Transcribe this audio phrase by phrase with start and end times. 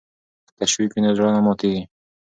[0.47, 1.81] که تشویق وي نو زړه نه ماتیږي.